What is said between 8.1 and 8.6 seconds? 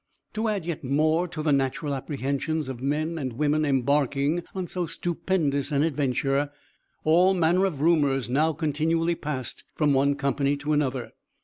now